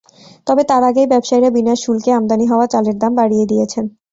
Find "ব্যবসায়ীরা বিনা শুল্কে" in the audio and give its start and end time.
1.11-2.09